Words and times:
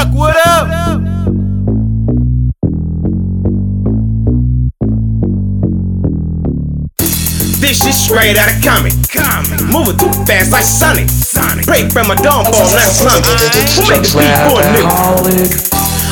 Chuck, 0.00 0.14
what 0.14 0.36
up? 0.46 0.68
This 7.60 7.84
shit 7.84 7.92
straight 7.92 8.38
out 8.38 8.48
of 8.48 8.62
comic. 8.64 8.94
Moving 9.68 9.98
too 9.98 10.08
fast 10.24 10.52
like 10.52 10.64
Sonic. 10.64 11.10
Sonic. 11.10 11.66
Break 11.66 11.92
from 11.92 12.08
my 12.08 12.14
downfall, 12.14 12.72
not 12.72 12.88
slump. 12.88 13.26
Who 13.26 13.88
make 13.92 14.00
the 14.00 14.16
beat 14.16 14.36
for 14.48 14.56
a 14.56 14.64
nigga? 14.72 14.88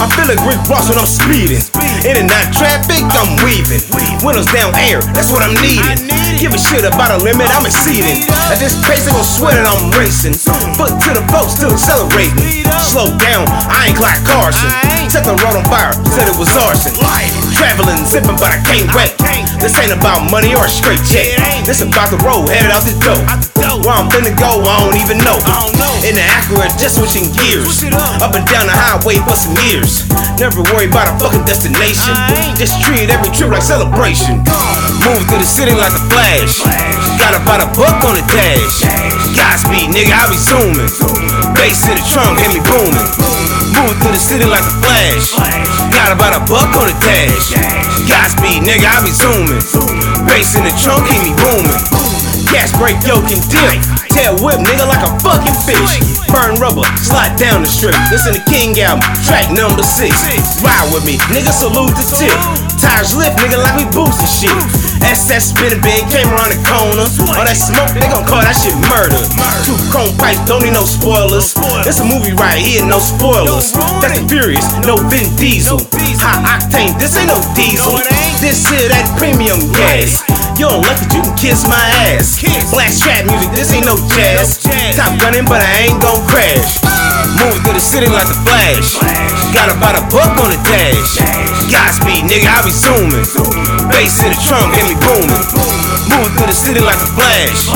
I 0.00 0.08
feel 0.08 0.26
like 0.32 0.40
Rick 0.48 0.64
Ross 0.68 0.88
when 0.88 0.98
I'm 0.98 1.04
speeding. 1.04 1.60
In 2.04 2.20
and 2.20 2.28
out 2.36 2.52
traffic, 2.52 3.00
I'm 3.16 3.32
weaving. 3.40 3.80
Windows 4.20 4.44
down 4.52 4.76
air, 4.76 5.00
that's 5.16 5.32
what 5.32 5.40
I'm 5.40 5.56
needing. 5.64 6.04
Give 6.36 6.52
a 6.52 6.60
shit 6.60 6.84
about 6.84 7.16
a 7.16 7.18
limit, 7.24 7.48
I'm 7.48 7.64
exceeding. 7.64 8.28
At 8.52 8.60
this 8.60 8.76
pace, 8.84 9.08
they 9.08 9.12
gon' 9.12 9.24
sweat 9.24 9.56
that 9.56 9.64
I'm 9.64 9.88
racing. 9.96 10.36
Foot 10.76 11.00
to 11.00 11.10
the 11.16 11.24
boat, 11.32 11.48
still 11.48 11.72
accelerating. 11.72 12.68
Slow 12.84 13.08
down, 13.16 13.48
I 13.48 13.88
ain't 13.88 13.96
Clyde 13.96 14.20
Carson. 14.28 14.68
Set 15.08 15.24
the 15.24 15.32
road 15.32 15.56
on 15.56 15.64
fire, 15.72 15.96
said 16.12 16.28
it 16.28 16.36
was 16.36 16.52
arson. 16.52 16.92
Traveling, 17.56 18.04
zipping, 18.04 18.36
but 18.36 18.52
I 18.52 18.60
can't 18.68 18.92
wait. 18.92 19.16
This 19.64 19.80
ain't 19.80 19.96
about 19.96 20.28
money 20.28 20.52
or 20.52 20.68
a 20.68 20.68
straight 20.68 21.00
check. 21.08 21.40
This 21.64 21.80
about 21.80 22.12
the 22.12 22.20
road, 22.20 22.52
headed 22.52 22.68
out 22.68 22.84
the 22.84 22.92
door. 23.00 23.16
Where 23.80 23.96
I'm 23.96 24.12
finna 24.12 24.36
go, 24.36 24.60
I 24.60 24.76
don't 24.84 24.92
even 25.00 25.16
know. 25.24 25.40
In 26.04 26.20
the 26.20 26.24
Acura, 26.36 26.68
just 26.76 27.00
switching 27.00 27.32
gears. 27.32 27.80
Up 28.20 28.36
and 28.36 28.44
down 28.44 28.68
the 28.68 28.76
highway 28.76 29.24
for 29.24 29.32
some 29.32 29.56
years. 29.64 30.04
Never 30.36 30.60
worry 30.68 30.84
about 30.84 31.08
a 31.08 31.16
fucking 31.16 31.48
destination. 31.48 32.12
Just 32.60 32.76
treat 32.84 33.08
every 33.08 33.32
trip 33.32 33.56
like 33.56 33.64
celebration. 33.64 34.44
Move 35.00 35.24
through 35.32 35.40
the 35.40 35.48
city 35.48 35.72
like 35.72 35.96
a 35.96 36.02
flash. 36.12 36.60
Got 37.16 37.32
about 37.32 37.64
a 37.64 37.68
buck 37.72 38.04
on 38.04 38.20
the 38.20 38.24
dash. 38.36 38.84
Godspeed, 39.32 39.88
nigga, 39.96 40.12
I 40.12 40.28
be 40.28 40.36
zooming. 40.36 40.92
Bass 41.56 41.88
in 41.88 41.96
the 41.96 42.04
trunk, 42.12 42.36
hit 42.36 42.52
me 42.52 42.60
booming. 42.68 43.33
Move 43.74 43.98
through 43.98 44.14
the 44.14 44.22
city 44.22 44.46
like 44.46 44.62
a 44.62 44.74
flash. 44.80 45.34
Got 45.90 46.14
about 46.14 46.32
a 46.34 46.42
buck 46.46 46.70
on 46.78 46.86
the 46.86 46.96
dash. 47.02 47.54
Godspeed, 48.06 48.62
nigga, 48.62 48.86
I 48.86 49.02
be 49.02 49.10
zooming. 49.10 49.60
Bass 50.26 50.54
in 50.54 50.64
the 50.64 50.74
trunk, 50.78 51.06
keep 51.10 51.20
me 51.22 51.34
booming. 51.42 51.82
Gas 52.54 52.70
brake, 52.78 53.02
yoke 53.02 53.26
and 53.34 53.42
dip. 53.50 53.82
Tail 54.14 54.38
whip, 54.38 54.62
nigga, 54.62 54.86
like 54.86 55.02
a 55.02 55.10
fucking 55.20 55.58
fish. 55.66 55.98
Burn 56.30 56.56
rubber, 56.62 56.86
slide 57.02 57.34
down 57.38 57.62
the 57.62 57.68
strip. 57.68 57.94
Listen 58.10 58.34
to 58.34 58.42
King 58.46 58.78
album, 58.80 59.02
track 59.26 59.50
number 59.50 59.82
six. 59.82 60.14
Ride 60.62 60.88
with 60.94 61.04
me, 61.04 61.18
nigga, 61.34 61.50
salute 61.50 61.94
the 61.98 62.06
tip. 62.14 62.63
Tires 62.84 63.16
lift, 63.16 63.40
nigga, 63.40 63.56
like 63.56 63.80
we 63.80 63.88
boosting 63.96 64.28
shit. 64.28 64.52
SS 65.00 65.56
spinning 65.56 65.80
big, 65.80 66.04
came 66.12 66.28
around 66.28 66.52
the 66.52 66.60
corner. 66.68 67.08
All 67.32 67.44
that 67.48 67.56
smoke, 67.56 67.96
they 67.96 68.04
gon' 68.12 68.28
call 68.28 68.44
that 68.44 68.52
shit 68.52 68.76
murder. 68.92 69.16
Two 69.64 69.76
chrome 69.88 70.12
pipes, 70.20 70.44
don't 70.44 70.60
need 70.60 70.76
no 70.76 70.84
spoilers. 70.84 71.56
It's 71.88 72.00
a 72.00 72.04
movie 72.04 72.36
right 72.36 72.60
here, 72.60 72.84
no 72.84 73.00
spoilers. 73.00 73.72
That's 74.04 74.20
the 74.20 74.28
Furious, 74.28 74.68
no 74.84 75.00
Vin 75.08 75.32
Diesel. 75.40 75.80
High 76.20 76.60
octane, 76.60 76.92
this 77.00 77.16
ain't 77.16 77.32
no 77.32 77.40
diesel. 77.56 77.96
This 78.44 78.68
shit 78.68 78.92
that 78.92 79.08
premium 79.16 79.60
gas. 79.72 80.33
You 80.54 80.70
don't 80.70 80.86
like 80.86 81.02
it, 81.02 81.10
you 81.10 81.22
can 81.22 81.34
kiss 81.34 81.66
my 81.66 81.82
ass. 82.14 82.38
Kiss. 82.38 82.70
Black 82.70 82.94
trap 82.94 83.26
music, 83.26 83.50
this 83.58 83.74
ain't 83.74 83.90
no 83.90 83.98
jazz. 84.14 84.62
Top 84.94 85.18
gunning, 85.18 85.42
but 85.44 85.58
I 85.58 85.90
ain't 85.90 85.98
gon' 85.98 86.22
crash. 86.30 86.78
Moving 87.42 87.58
through 87.66 87.74
the 87.74 87.82
city 87.82 88.06
like 88.06 88.30
a 88.30 88.38
flash. 88.46 88.94
Got 89.50 89.74
about 89.74 89.98
a 89.98 90.06
buck 90.14 90.38
on 90.38 90.54
the 90.54 90.60
dash. 90.62 91.18
Godspeed, 91.74 92.30
nigga, 92.30 92.46
I 92.46 92.62
be 92.62 92.70
zooming. 92.70 93.26
Bass 93.90 94.22
in 94.22 94.30
the 94.30 94.38
trunk, 94.46 94.78
get 94.78 94.86
me 94.86 94.94
booming. 95.02 95.42
Moving 96.06 96.32
through 96.38 96.50
the 96.50 96.54
city 96.54 96.78
like 96.78 97.02
a 97.02 97.10
flash. 97.18 97.66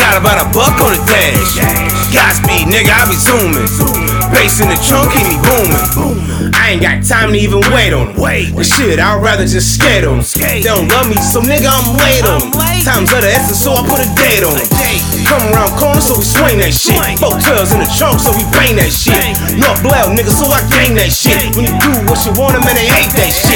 Got 0.00 0.16
about 0.16 0.40
a 0.40 0.46
buck 0.48 0.80
on 0.80 0.96
the 0.96 1.02
dash. 1.04 1.60
Godspeed, 2.08 2.72
nigga, 2.72 2.88
I 2.88 3.04
be 3.04 3.16
zooming. 3.20 4.03
Bass 4.32 4.60
in 4.60 4.68
the 4.68 4.78
trunk, 4.80 5.12
keep 5.12 5.26
me 5.28 5.36
booming. 5.44 6.52
I 6.54 6.76
ain't 6.76 6.82
got 6.82 7.04
time 7.04 7.32
to 7.32 7.38
even 7.38 7.60
wait 7.72 7.92
on. 7.92 8.16
Wait, 8.16 8.50
shit, 8.64 8.98
I'd 8.98 9.20
rather 9.22 9.44
just 9.44 9.76
skate 9.76 10.04
on 10.04 10.24
them. 10.24 10.26
They 10.40 10.62
don't 10.64 10.88
love 10.88 11.08
me, 11.08 11.16
so 11.20 11.40
nigga, 11.40 11.68
I'm 11.68 11.96
late 12.00 12.24
on. 12.24 12.48
Time's 12.84 13.12
of 13.12 13.20
the 13.20 13.30
essence, 13.30 13.60
so 13.60 13.76
I 13.76 13.84
put 13.84 14.00
a 14.00 14.08
date 14.16 14.44
on. 14.44 14.56
Come 15.28 15.40
around 15.52 15.72
corners, 15.76 16.08
so 16.08 16.16
we 16.16 16.24
swing 16.24 16.58
that 16.60 16.72
shit. 16.72 16.96
Four 17.20 17.36
tails 17.40 17.72
in 17.72 17.80
the 17.80 17.90
trunk, 17.96 18.20
so 18.20 18.32
we 18.32 18.44
bang 18.52 18.76
that 18.76 18.92
shit. 18.92 19.16
North 19.56 19.80
Blow, 19.84 20.12
nigga, 20.12 20.32
so 20.32 20.48
I 20.48 20.60
gang 20.72 20.96
that 20.96 21.12
shit. 21.12 21.54
When 21.56 21.68
you 21.68 21.74
do 21.80 21.92
what 22.08 22.20
you 22.24 22.32
want, 22.36 22.56
man, 22.64 22.76
they 22.76 22.88
hate 22.88 23.12
that 23.16 23.32
shit. 23.32 23.53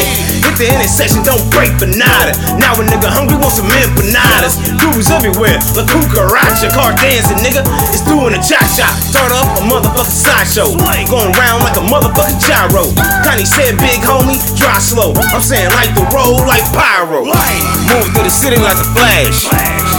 Hit 0.58 0.74
the 0.74 0.74
intersection, 0.74 1.22
don't 1.22 1.46
break 1.54 1.70
nada. 1.78 2.34
Now 2.58 2.74
a 2.74 2.82
nigga 2.82 3.06
hungry, 3.06 3.38
want 3.38 3.54
some 3.54 3.70
empanadas. 3.70 4.58
Grooves 4.82 5.06
everywhere, 5.06 5.54
La 5.78 5.86
Cucaracha, 5.86 6.74
car 6.74 6.98
dancing, 6.98 7.38
nigga. 7.46 7.62
It's 7.94 8.02
doing 8.02 8.34
a 8.34 8.42
cha 8.42 8.58
cha. 8.74 8.90
Start 8.98 9.30
up 9.38 9.46
a 9.54 9.62
motherfucking 9.62 10.10
sideshow. 10.10 10.74
Going 11.06 11.30
round 11.38 11.62
like 11.62 11.78
a 11.78 11.84
motherfucking 11.86 12.42
gyro. 12.42 12.90
Kanye 13.22 13.46
said, 13.46 13.78
big 13.78 14.02
homie, 14.02 14.34
drive 14.58 14.82
slow. 14.82 15.14
I'm 15.30 15.38
saying, 15.38 15.70
like 15.78 15.94
the 15.94 16.02
road, 16.10 16.42
like 16.50 16.66
pyro. 16.74 17.22
Move 17.22 18.10
through 18.10 18.26
the 18.26 18.34
city 18.34 18.58
like 18.58 18.82
a 18.82 18.88
flash. 18.98 19.46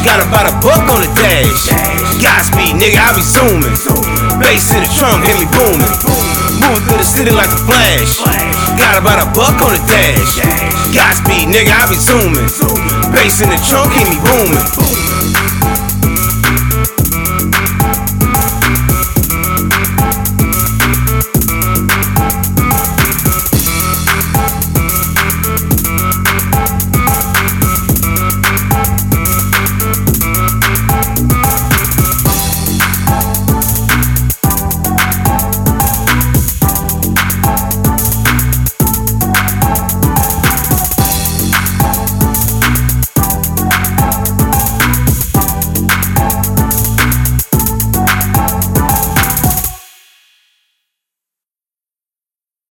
Got 0.04 0.20
about 0.20 0.52
a 0.52 0.54
buck 0.60 0.84
on 0.92 1.08
the 1.08 1.12
dash. 1.16 1.72
Godspeed, 2.20 2.76
nigga, 2.76 3.00
I 3.00 3.16
be 3.16 3.24
zooming. 3.24 3.80
Bass 4.44 4.76
in 4.76 4.84
the 4.84 4.92
trunk, 4.92 5.24
hit 5.24 5.40
me 5.40 5.48
booming. 5.56 5.88
Move 6.60 6.84
through 6.84 7.00
the 7.00 7.08
city 7.08 7.32
like 7.32 7.48
a 7.48 7.60
flash. 7.64 8.39
Got 8.80 8.96
about 8.96 9.20
a 9.20 9.28
buck 9.36 9.60
on 9.62 9.76
the 9.76 9.84
dash. 9.92 10.40
Godspeed, 10.96 11.52
nigga, 11.52 11.76
I 11.76 11.92
be 11.92 12.00
zooming. 12.00 12.48
Bass 13.12 13.42
in 13.44 13.50
the 13.50 13.60
trunk, 13.68 13.92
keep 13.92 14.08
me 14.08 14.16
booming. 14.24 15.09